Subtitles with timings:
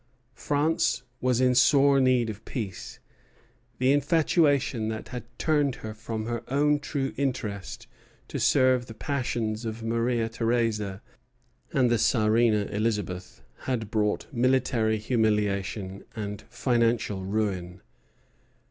[0.33, 2.97] France was in sore need of peace.
[3.77, 7.85] The infatuation that had turned her from her own true interest
[8.27, 11.03] to serve the passions of Maria Theresa
[11.71, 17.83] and the Czarina Elizabeth had brought military humiliation and financial ruin.